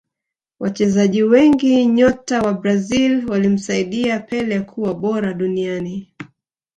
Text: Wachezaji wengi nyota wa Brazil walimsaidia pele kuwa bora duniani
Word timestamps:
Wachezaji 0.59 1.23
wengi 1.23 1.85
nyota 1.85 2.41
wa 2.41 2.53
Brazil 2.53 3.29
walimsaidia 3.29 4.19
pele 4.19 4.59
kuwa 4.59 4.93
bora 4.93 5.33
duniani 5.33 6.13